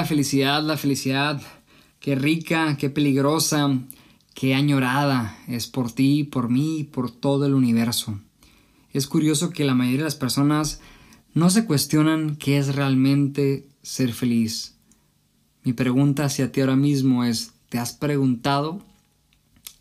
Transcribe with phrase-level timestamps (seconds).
[0.00, 1.42] la felicidad, la felicidad,
[2.00, 3.80] qué rica, qué peligrosa,
[4.32, 8.18] qué añorada es por ti, por mí por todo el universo.
[8.94, 10.80] Es curioso que la mayoría de las personas
[11.34, 14.74] no se cuestionan qué es realmente ser feliz.
[15.64, 18.82] Mi pregunta hacia ti ahora mismo es, ¿te has preguntado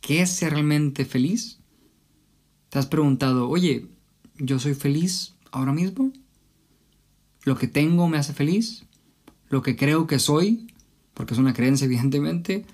[0.02, 1.59] qué es ser realmente feliz?
[2.67, 3.88] ¿Te has preguntado, oye,
[4.38, 6.12] yo soy feliz ahora mismo?
[7.45, 8.84] ¿Lo que tengo me hace feliz?
[9.49, 10.67] ¿Lo que creo que soy,
[11.13, 12.66] porque es una creencia evidentemente,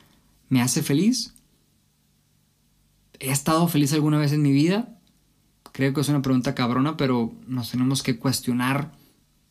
[0.50, 1.34] me hace feliz?
[3.20, 5.00] ¿He estado feliz alguna vez en mi vida?
[5.72, 8.92] Creo que es una pregunta cabrona, pero nos tenemos que cuestionar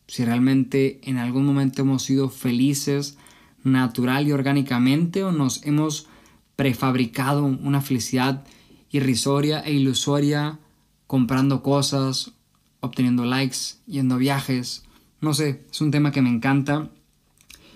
[0.07, 3.17] si realmente en algún momento hemos sido felices
[3.63, 6.07] natural y orgánicamente o nos hemos
[6.55, 8.45] prefabricado una felicidad
[8.91, 10.59] irrisoria e ilusoria
[11.07, 12.31] comprando cosas,
[12.79, 14.83] obteniendo likes, yendo a viajes.
[15.21, 16.91] No sé, es un tema que me encanta.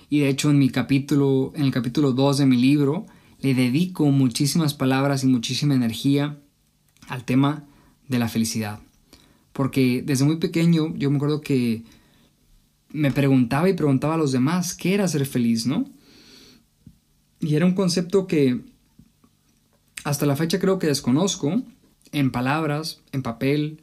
[0.09, 3.05] Y de hecho en mi capítulo, en el capítulo 2 de mi libro,
[3.41, 6.39] le dedico muchísimas palabras y muchísima energía
[7.07, 7.65] al tema
[8.07, 8.80] de la felicidad.
[9.53, 11.83] Porque desde muy pequeño yo me acuerdo que
[12.91, 15.85] me preguntaba y preguntaba a los demás qué era ser feliz, ¿no?
[17.39, 18.61] Y era un concepto que
[20.03, 21.61] hasta la fecha creo que desconozco
[22.11, 23.81] en palabras, en papel,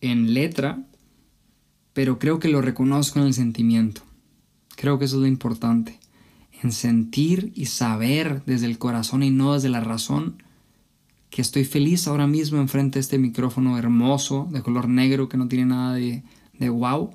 [0.00, 0.82] en letra,
[1.92, 4.02] pero creo que lo reconozco en el sentimiento.
[4.76, 5.98] Creo que eso es lo importante
[6.62, 10.42] en sentir y saber desde el corazón y no desde la razón
[11.30, 15.48] que estoy feliz ahora mismo enfrente de este micrófono hermoso de color negro que no
[15.48, 16.22] tiene nada de,
[16.54, 17.10] de wow,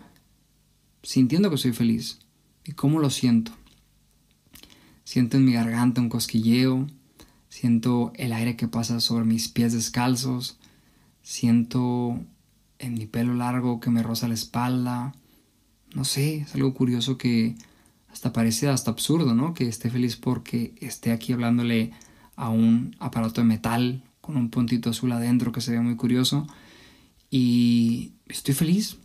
[1.02, 2.20] sintiendo que soy feliz.
[2.64, 3.52] ¿Y cómo lo siento?
[5.03, 6.88] Siento en mi garganta un cosquilleo,
[7.50, 10.59] siento el aire que pasa sobre mis pies descalzos,
[11.23, 12.20] siento
[12.80, 15.13] en mi pelo largo que me roza la espalda.
[15.94, 17.56] No sé, es algo curioso que
[18.12, 19.53] hasta parece hasta absurdo, ¿no?
[19.53, 21.91] Que esté feliz porque esté aquí hablándole
[22.35, 26.47] a un aparato de metal con un puntito azul adentro que se ve muy curioso.
[27.30, 28.97] Y estoy feliz.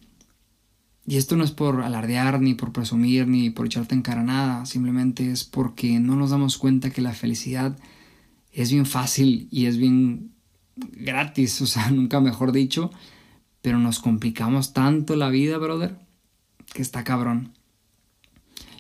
[1.06, 4.66] Y esto no es por alardear, ni por presumir, ni por echarte en cara nada.
[4.66, 7.78] Simplemente es porque no nos damos cuenta que la felicidad
[8.52, 10.32] es bien fácil y es bien
[10.76, 12.91] gratis, o sea, nunca mejor dicho.
[13.62, 16.06] Pero nos complicamos tanto la vida, brother,
[16.72, 17.53] que está cabrón.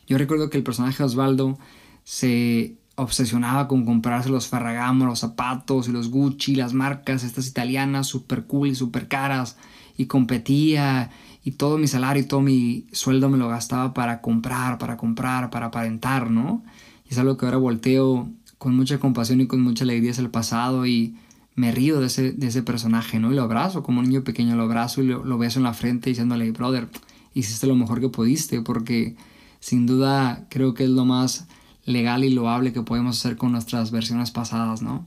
[0.06, 1.58] Yo recuerdo que el personaje Osvaldo
[2.04, 8.06] se obsesionaba con comprarse los Ferragamo, los zapatos y los Gucci, las marcas estas italianas
[8.06, 9.56] super cool y super caras
[9.96, 11.10] y competía
[11.44, 15.50] y todo mi salario y todo mi sueldo me lo gastaba para comprar, para comprar,
[15.50, 16.64] para aparentar, ¿no?
[17.08, 20.30] Y es algo que ahora volteo con mucha compasión y con mucha alegría hacia el
[20.30, 21.16] pasado y
[21.54, 23.32] me río de ese, de ese personaje, ¿no?
[23.32, 25.74] Y lo abrazo como un niño pequeño, lo abrazo y lo, lo beso en la
[25.74, 26.88] frente diciéndole, brother,
[27.36, 29.14] hiciste lo mejor que pudiste porque
[29.60, 31.46] sin duda creo que es lo más
[31.84, 35.06] legal y loable que podemos hacer con nuestras versiones pasadas, ¿no?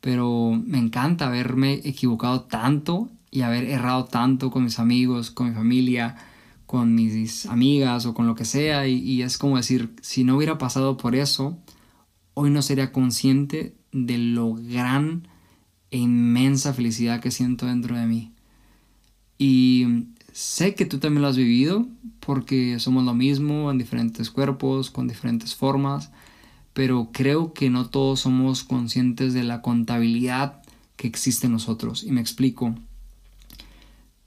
[0.00, 5.54] Pero me encanta haberme equivocado tanto y haber errado tanto con mis amigos, con mi
[5.54, 6.16] familia,
[6.66, 8.88] con mis amigas o con lo que sea.
[8.88, 11.58] Y, es como decir, si no hubiera pasado por eso,
[12.34, 15.28] hoy no sería consciente de lo gran
[15.90, 18.32] e inmensa felicidad que siento dentro de mí.
[19.38, 21.86] Y sé que tú también lo has vivido
[22.20, 26.10] porque somos lo mismo en diferentes cuerpos, con diferentes formas,
[26.72, 30.62] pero creo que no todos somos conscientes de la contabilidad
[30.96, 32.04] que existe en nosotros.
[32.04, 32.74] Y me explico.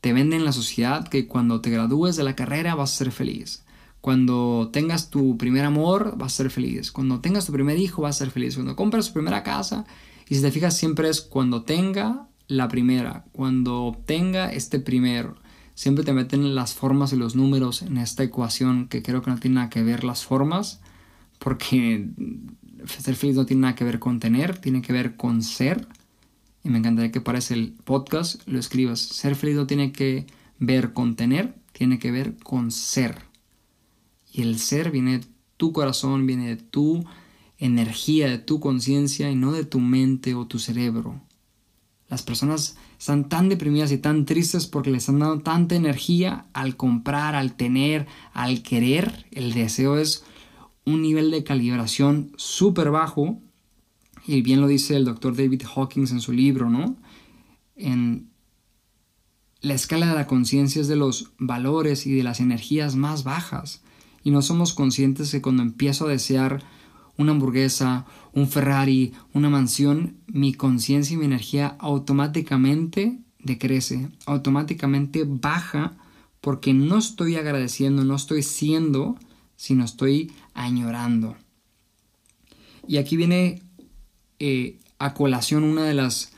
[0.02, 3.12] Te venden en la sociedad que cuando te gradúes de la carrera vas a ser
[3.12, 3.64] feliz.
[4.02, 6.92] Cuando tengas tu primer amor vas a ser feliz.
[6.92, 8.56] Cuando tengas tu primer hijo vas a ser feliz.
[8.56, 9.86] Cuando compras tu primera casa.
[10.28, 13.24] Y si te fijas siempre es cuando tenga la primera.
[13.32, 15.38] Cuando obtenga este primero
[15.76, 19.40] siempre te meten las formas y los números en esta ecuación que creo que no
[19.40, 20.82] tiene nada que ver las formas,
[21.40, 22.10] porque
[22.88, 25.88] ser feliz no tiene nada que ver con tener, tiene que ver con ser.
[26.64, 29.00] Y me encantaría que para el podcast lo escribas.
[29.00, 30.26] Ser feliz no tiene que
[30.60, 33.24] ver con tener, tiene que ver con ser.
[34.32, 35.26] Y el ser viene de
[35.58, 37.06] tu corazón, viene de tu
[37.58, 41.22] energía, de tu conciencia y no de tu mente o tu cerebro.
[42.14, 46.76] Las personas están tan deprimidas y tan tristes porque les han dado tanta energía al
[46.76, 49.26] comprar, al tener, al querer.
[49.32, 50.24] El deseo es
[50.86, 53.42] un nivel de calibración súper bajo.
[54.28, 56.98] Y bien lo dice el doctor David Hawkins en su libro, ¿no?
[57.76, 58.30] En
[59.62, 63.82] la escala de la conciencia es de los valores y de las energías más bajas.
[64.24, 66.62] Y no somos conscientes que cuando empiezo a desear
[67.18, 75.98] una hamburguesa, un Ferrari, una mansión, mi conciencia y mi energía automáticamente decrece, automáticamente baja
[76.42, 79.18] porque no estoy agradeciendo, no estoy siendo,
[79.56, 81.38] sino estoy añorando.
[82.88, 83.62] Y aquí viene
[84.40, 86.34] eh, a colación una de las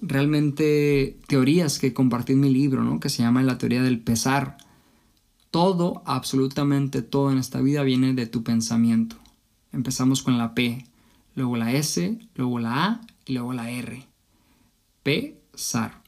[0.00, 3.00] realmente teorías que compartí en mi libro, ¿no?
[3.00, 4.58] que se llama la teoría del pesar.
[5.50, 9.16] Todo, absolutamente todo en esta vida viene de tu pensamiento.
[9.72, 10.86] Empezamos con la P,
[11.34, 14.06] luego la S, luego la A y luego la R.
[15.02, 16.02] Pesar.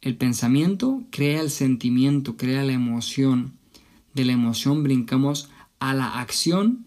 [0.00, 3.54] El pensamiento crea el sentimiento, crea la emoción.
[4.14, 5.48] De la emoción brincamos
[5.78, 6.86] a la acción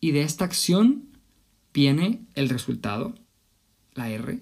[0.00, 1.04] y de esta acción
[1.74, 3.14] viene el resultado,
[3.94, 4.40] la R.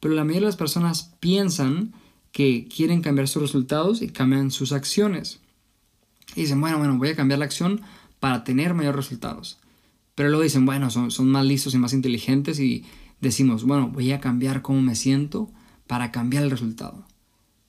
[0.00, 1.94] Pero la mayoría de las personas piensan
[2.32, 5.40] que quieren cambiar sus resultados y cambian sus acciones.
[6.34, 7.80] Y dicen, bueno, bueno, voy a cambiar la acción
[8.18, 9.58] para tener mayores resultados.
[10.14, 12.84] Pero luego dicen, bueno, son, son más listos y más inteligentes y
[13.20, 15.50] decimos, bueno, voy a cambiar cómo me siento
[15.86, 17.06] para cambiar el resultado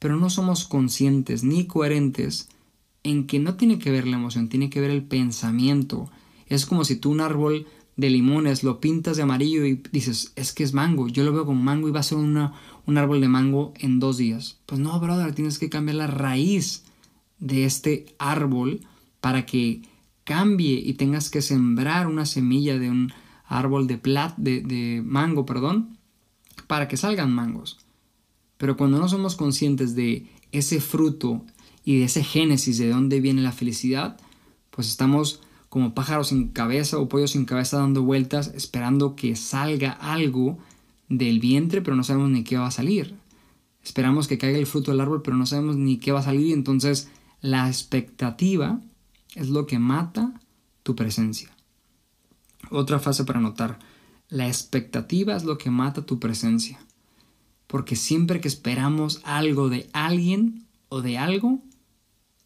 [0.06, 2.50] pero no somos conscientes ni coherentes
[3.02, 6.12] en que no tiene que ver la emoción, tiene que ver el pensamiento.
[6.48, 7.66] Es como si tú un árbol
[7.96, 11.48] de limones lo pintas de amarillo y dices, es que es mango, yo lo veo
[11.48, 12.54] como mango y va a ser una,
[12.86, 14.60] un árbol de mango en dos días.
[14.68, 16.84] Pues no, brother, tienes que cambiar la raíz
[17.40, 18.82] de este árbol
[19.22, 19.82] para que
[20.26, 23.14] cambie y tengas que sembrar una semilla de un
[23.46, 24.02] árbol de,
[24.38, 25.98] de, de mango, perdón,
[26.68, 27.78] para que salgan mangos.
[28.58, 31.46] Pero cuando no somos conscientes de ese fruto
[31.84, 34.18] y de ese génesis de dónde viene la felicidad,
[34.72, 39.92] pues estamos como pájaros sin cabeza o pollos sin cabeza dando vueltas esperando que salga
[39.92, 40.58] algo
[41.10, 43.16] del vientre, pero no sabemos ni qué va a salir.
[43.84, 46.48] Esperamos que caiga el fruto del árbol, pero no sabemos ni qué va a salir.
[46.48, 47.10] Y entonces
[47.42, 48.82] la expectativa
[49.36, 50.34] es lo que mata
[50.84, 51.56] tu presencia.
[52.72, 53.80] Otra frase para notar.
[54.30, 56.80] La expectativa es lo que mata tu presencia.
[57.68, 61.62] Porque siempre que esperamos algo de alguien o de algo,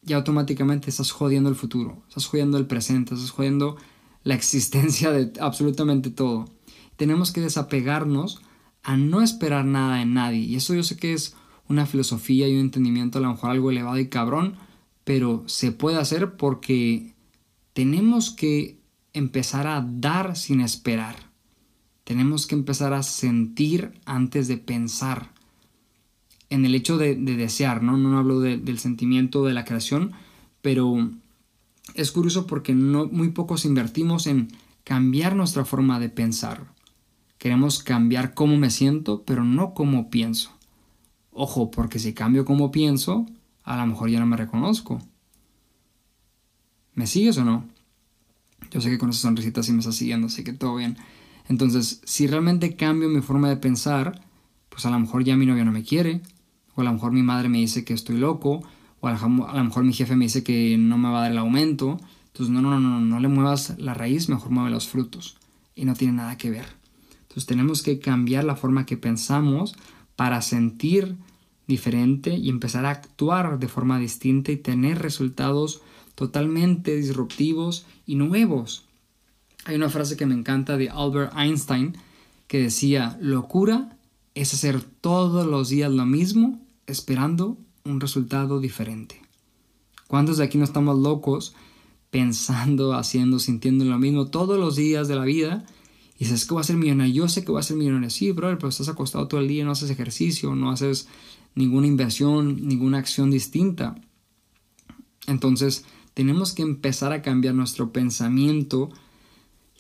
[0.02, 3.78] ya automáticamente estás jodiendo el futuro, estás jodiendo el presente, estás jodiendo
[4.24, 6.50] la existencia de absolutamente todo.
[6.96, 8.42] Tenemos que desapegarnos
[8.84, 10.40] a no esperar nada de nadie.
[10.40, 11.36] Y eso yo sé que es
[11.68, 14.56] una filosofía y un entendimiento a lo mejor algo elevado y cabrón,
[15.10, 17.16] pero se puede hacer porque
[17.74, 18.78] tenemos que
[19.14, 21.16] empezar a dar sin esperar.
[22.04, 25.32] Tenemos que empezar a sentir antes de pensar.
[26.52, 27.98] En el hecho de, desear, ¿no?
[27.98, 30.12] No hablo del sentimiento de la creación,
[30.62, 31.10] pero
[31.96, 34.50] es curioso porque no, muy pocos invertimos en
[34.84, 36.68] cambiar nuestra forma de pensar.
[37.40, 40.52] Queremos cambiar cómo me siento, pero no cómo pienso.
[41.32, 43.26] Ojo, porque si cambio cómo pienso,
[43.70, 45.00] a lo mejor ya no me reconozco.
[46.96, 47.66] ¿Me sigues o no?
[48.72, 50.98] Yo sé que con esa sonrisita sí me estás siguiendo, así que todo bien.
[51.48, 54.26] Entonces, si realmente cambio mi forma de pensar,
[54.70, 56.22] pues a lo mejor ya mi novio no me quiere,
[56.74, 58.64] o a lo mejor mi madre me dice que estoy loco,
[59.02, 61.38] o a lo mejor mi jefe me dice que no me va a dar el
[61.38, 62.00] aumento.
[62.26, 65.38] Entonces, no, no, no, no, no le muevas la raíz, mejor mueve los frutos.
[65.76, 66.66] Y no tiene nada que ver.
[67.22, 69.76] Entonces, tenemos que cambiar la forma que pensamos
[70.16, 71.18] para sentir
[71.70, 75.82] diferente y empezar a actuar de forma distinta y tener resultados
[76.16, 78.86] totalmente disruptivos y nuevos.
[79.66, 81.96] Hay una frase que me encanta de Albert Einstein
[82.48, 83.98] que decía, locura
[84.34, 89.22] es hacer todos los días lo mismo esperando un resultado diferente.
[90.08, 91.54] ¿Cuántos de aquí no estamos locos
[92.10, 95.68] pensando, haciendo, sintiendo lo mismo todos los días de la vida?
[96.18, 97.14] Y dices que voy a ser millonario.
[97.14, 98.10] Yo sé que voy a ser millonario.
[98.10, 101.08] Sí, brother, pero estás acostado todo el día, no haces ejercicio, no haces
[101.56, 103.96] ninguna inversión, ninguna acción distinta.
[105.28, 108.90] Entonces, tenemos que empezar a cambiar nuestro pensamiento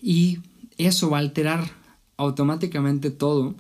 [0.02, 0.40] y
[0.78, 1.72] eso va a alterar
[2.18, 3.56] automáticamente todo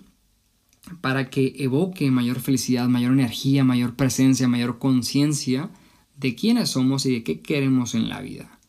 [1.01, 5.69] para que evoque mayor felicidad, mayor energía, mayor presencia, mayor conciencia
[6.17, 8.59] de quiénes somos y de qué queremos en la vida.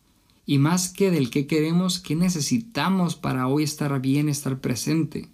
[0.47, 5.29] Y más que del qué queremos, qué necesitamos para hoy estar bien, estar presente.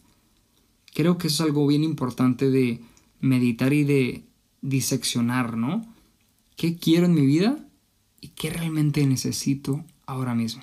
[0.94, 2.80] Creo que eso es algo bien importante de
[3.20, 4.24] meditar y de
[4.62, 5.86] diseccionar, ¿no?
[6.56, 7.58] ¿Qué quiero en mi vida
[8.20, 10.62] y qué realmente necesito ahora mismo?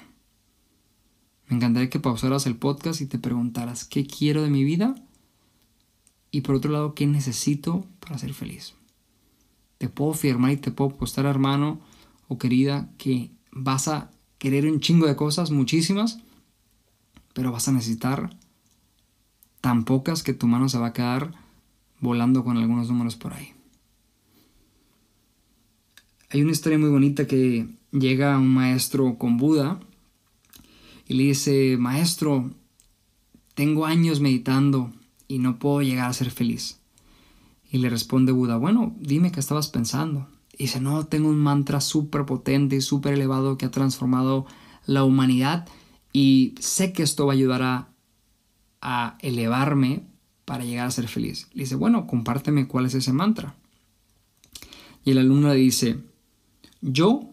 [1.48, 4.96] Me encantaría que pausaras el podcast y te preguntaras qué quiero de mi vida
[6.32, 8.74] y por otro lado qué necesito para ser feliz.
[9.78, 11.80] Te puedo firmar y te puedo apostar, hermano
[12.28, 16.20] o querida, que vas a querer un chingo de cosas, muchísimas,
[17.34, 18.36] pero vas a necesitar
[19.62, 21.43] tan pocas que tu mano se va a quedar
[22.04, 23.54] volando con algunos números por ahí.
[26.30, 29.80] Hay una historia muy bonita que llega un maestro con Buda
[31.08, 32.52] y le dice, maestro,
[33.56, 34.92] tengo años meditando
[35.30, 36.82] y no puedo llegar a ser feliz.
[37.72, 40.28] Y le responde Buda, bueno, dime qué estabas pensando.
[40.58, 44.46] Y dice, no, tengo un mantra súper potente y súper elevado que ha transformado
[44.86, 45.68] la humanidad
[46.12, 47.88] y sé que esto va a ayudar a,
[48.82, 50.13] a elevarme
[50.46, 51.48] para llegar a ser feliz.
[51.54, 53.56] Le dice, bueno, compárteme cuál es ese mantra.
[55.06, 56.00] Y el alumno le dice,
[56.82, 57.30] yo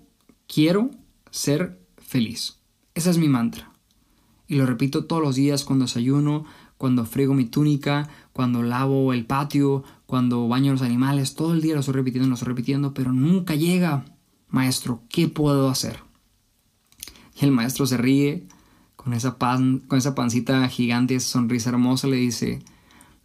[0.46, 0.90] quiero
[1.30, 2.58] ser feliz.
[2.94, 3.72] Ese es mi mantra.
[4.48, 6.44] Y lo repito todos los días cuando desayuno,
[6.76, 11.34] cuando frigo mi túnica, cuando lavo el patio, cuando baño los animales.
[11.34, 14.04] Todo el día lo estoy repitiendo, lo estoy repitiendo, pero nunca llega.
[14.48, 16.00] Maestro, ¿qué puedo hacer?
[17.40, 18.48] Y el maestro se ríe
[18.96, 22.60] con esa, con esa pancita gigante, esa sonrisa hermosa, le dice,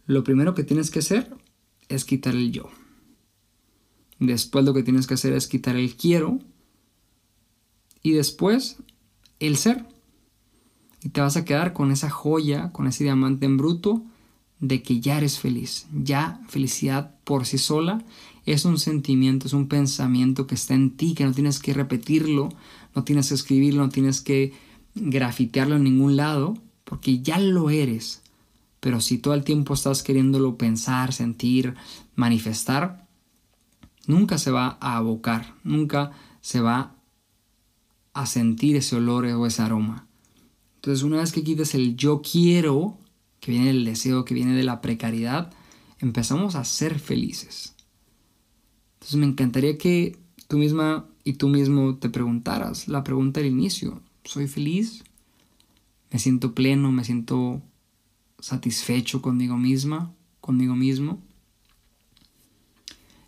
[0.06, 1.34] lo primero que tienes que hacer
[1.88, 2.70] es quitar el yo.
[4.18, 6.38] Después lo que tienes que hacer es quitar el quiero.
[8.02, 8.76] Y después
[9.40, 9.84] el ser.
[11.02, 14.04] Y te vas a quedar con esa joya, con ese diamante en bruto
[14.60, 15.86] de que ya eres feliz.
[15.92, 18.04] Ya felicidad por sí sola
[18.46, 22.48] es un sentimiento, es un pensamiento que está en ti, que no tienes que repetirlo,
[22.94, 24.52] no tienes que escribirlo, no tienes que
[24.94, 28.22] grafitearlo en ningún lado, porque ya lo eres.
[28.86, 31.74] Pero si todo el tiempo estás queriéndolo pensar, sentir,
[32.14, 33.08] manifestar,
[34.06, 36.94] nunca se va a abocar, nunca se va
[38.12, 40.06] a sentir ese olor o ese aroma.
[40.76, 42.96] Entonces una vez que quites el yo quiero,
[43.40, 45.52] que viene del deseo, que viene de la precariedad,
[45.98, 47.74] empezamos a ser felices.
[48.94, 50.16] Entonces me encantaría que
[50.46, 55.02] tú misma y tú mismo te preguntaras la pregunta del inicio, ¿soy feliz?
[56.12, 56.92] ¿Me siento pleno?
[56.92, 57.62] ¿Me siento
[58.46, 60.14] satisfecho conmigo misma?
[60.40, 61.20] ¿Conmigo mismo?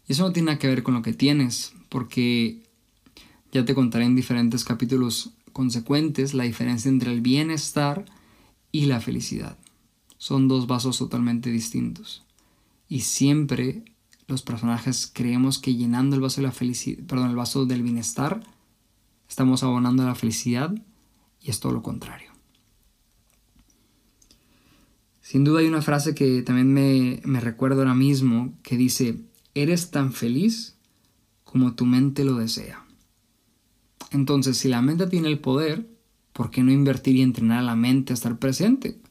[0.06, 2.62] Y eso no tiene nada que ver con lo que tienes, porque
[3.50, 8.04] ya te contaré en diferentes capítulos consecuentes la diferencia entre el bienestar
[8.70, 9.58] y la felicidad.
[10.18, 12.22] Son dos vasos totalmente distintos.
[12.88, 13.82] Y siempre
[14.28, 18.40] los personajes creemos que llenando el vaso de la perdón, el vaso del bienestar,
[19.28, 20.72] estamos abonando a la felicidad
[21.42, 22.27] y es todo lo contrario.
[25.28, 29.20] Sin duda hay una frase que también me, me recuerdo ahora mismo que dice,
[29.52, 30.78] eres tan feliz
[31.44, 32.87] como tu mente lo desea.
[34.11, 35.87] Entonces, si la mente tiene el poder,
[36.32, 39.02] ¿por qué no invertir y entrenar a la mente a estar presente?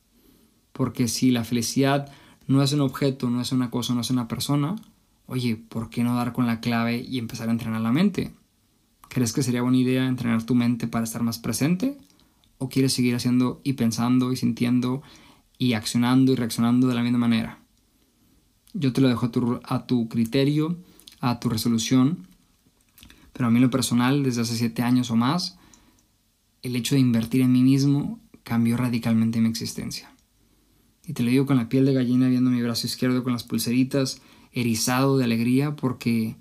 [0.73, 2.11] Porque si la felicidad
[2.47, 4.75] no es un objeto, no es una cosa, no es una persona,
[5.27, 8.31] oye, ¿por qué no dar con la clave y empezar a entrenar la mente?
[9.07, 11.95] ¿Crees que sería buena idea entrenar tu mente para estar más presente?
[12.57, 15.03] ¿O quieres seguir haciendo y pensando y sintiendo
[15.57, 17.59] y accionando y reaccionando de la misma manera?
[18.73, 19.31] Yo te lo dejo
[19.63, 20.77] a tu, criterio,
[21.19, 22.27] a tu resolución.
[23.33, 25.57] Pero a mí lo personal, desde hace siete años o más,
[26.61, 30.11] el hecho de invertir en mí mismo cambió radicalmente mi existencia.
[31.05, 33.43] Y te lo digo con la piel de gallina viendo mi brazo izquierdo con las
[33.43, 34.21] pulseritas,
[34.51, 36.35] erizado de alegría, porque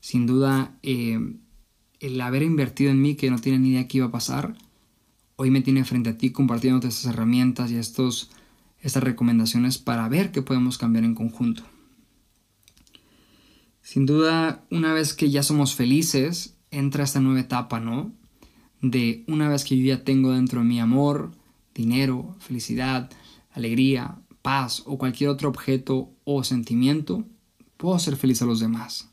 [0.00, 1.36] sin duda eh,
[2.00, 4.56] el haber invertido en mí, que no tiene ni idea qué iba a pasar,
[5.36, 8.30] hoy me tiene frente a ti compartiéndote estas herramientas y estos
[8.80, 11.62] estas recomendaciones para ver qué podemos cambiar en conjunto.
[13.82, 18.12] Sin duda, una vez que ya somos felices, entra esta nueva etapa, ¿no?
[18.82, 21.32] De una vez que yo ya tengo dentro de mí amor,
[21.74, 23.10] dinero, felicidad,
[23.52, 27.24] alegría, paz o cualquier otro objeto o sentimiento,
[27.76, 29.08] puedo ser feliz a los demás.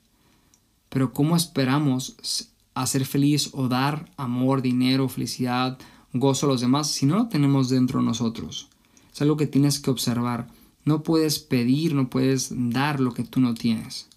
[0.90, 5.80] Pero ¿cómo esperamos a ser feliz o dar amor, dinero, felicidad,
[6.14, 8.70] gozo a los demás si no lo tenemos dentro de nosotros?
[9.16, 10.48] Es algo que tienes que observar.
[10.84, 14.10] No puedes pedir, no puedes dar lo que tú no tienes.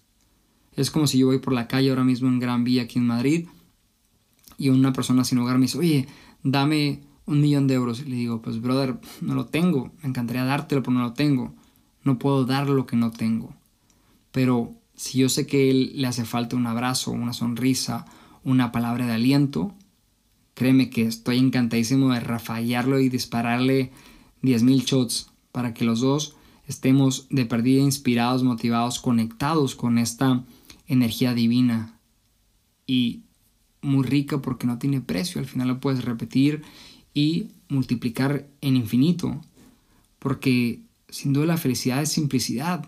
[0.75, 3.07] Es como si yo voy por la calle ahora mismo en Gran Vía aquí en
[3.07, 3.47] Madrid
[4.57, 6.07] y una persona sin hogar me dice, oye,
[6.43, 8.01] dame un millón de euros.
[8.01, 9.89] Y le digo, pues brother, no lo tengo.
[10.03, 11.55] Me encantaría dártelo, pero no lo tengo.
[12.03, 13.55] No puedo dar lo que no tengo.
[14.33, 18.05] Pero si yo sé que él le hace falta un abrazo, una sonrisa,
[18.43, 19.73] una palabra de aliento,
[20.55, 23.93] créeme que estoy encantadísimo de rafallarlo y dispararle
[24.43, 26.35] 10.000 shots para que los dos
[26.67, 30.43] estemos de perdida inspirados, motivados, conectados con esta
[30.87, 31.99] energía divina
[32.85, 33.21] y
[33.81, 35.39] muy rica porque no tiene precio.
[35.39, 36.63] Al final lo puedes repetir
[37.13, 39.41] y multiplicar en infinito.
[40.19, 42.87] Porque sin duda la felicidad es simplicidad.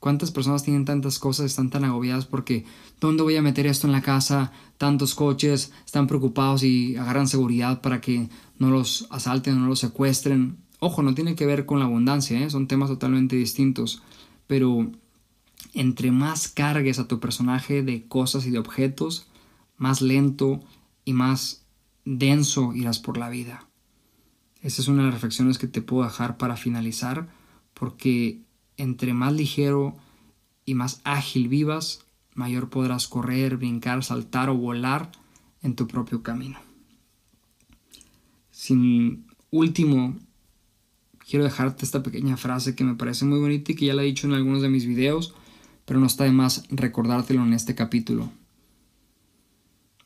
[0.00, 2.64] ¿Cuántas personas tienen tantas cosas, están tan agobiadas porque
[3.00, 4.50] ¿dónde voy a meter esto en la casa?
[4.78, 10.56] Tantos coches, están preocupados y agarran seguridad para que no los asalten, no los secuestren.
[10.78, 12.48] Ojo, no tiene que ver con la abundancia, ¿eh?
[12.48, 14.02] son temas totalmente distintos.
[14.46, 14.90] Pero
[15.74, 19.26] entre más cargues a tu personaje de cosas y de objetos,
[19.76, 20.62] más lento
[21.04, 21.66] y más
[22.06, 23.68] denso irás por la vida.
[24.62, 27.28] Esa es una de las reflexiones que te puedo dejar para finalizar,
[27.74, 28.40] porque
[28.80, 29.94] entre más ligero
[30.64, 35.12] y más ágil vivas, mayor podrás correr, brincar, saltar o volar
[35.62, 36.58] en tu propio camino.
[38.50, 40.16] sin último,
[41.28, 44.06] quiero dejarte esta pequeña frase que me parece muy bonita y que ya la he
[44.06, 45.34] dicho en algunos de mis videos,
[45.84, 48.30] pero no está de más recordártelo en este capítulo.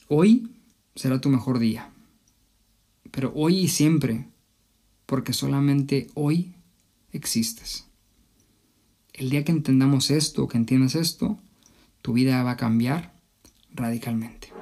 [0.09, 0.51] Hoy
[0.95, 1.91] será tu mejor día,
[3.11, 4.29] pero hoy y siempre,
[5.07, 6.55] porque solamente hoy
[7.13, 7.87] existes.
[9.15, 11.39] El día que entendamos esto, que entiendas esto,
[12.03, 13.15] tu vida va a cambiar
[13.73, 14.54] radicalmente.